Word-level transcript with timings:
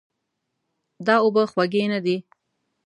دا 1.05 1.15
اوبه 1.23 1.43
خوږې 1.51 1.83
نه 1.93 1.99
دي. 2.05 2.17